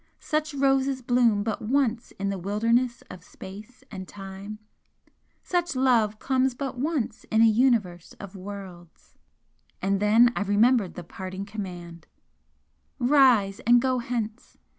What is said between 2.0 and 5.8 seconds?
in the wilderness of space and time; such